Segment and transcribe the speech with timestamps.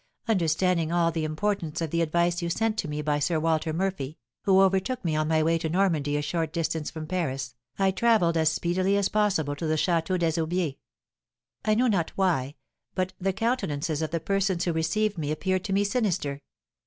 [0.27, 4.17] Understanding all the importance of the advice you sent to me by Sir Walter Murphy,
[4.45, 8.35] who overtook me on my way to Normandy a short distance from Paris, I travelled
[8.35, 10.77] as speedily as possible to the Château des Aubiers.
[11.63, 12.55] I know not why,
[12.95, 16.41] but the countenances of the persons who received me appeared to me sinister.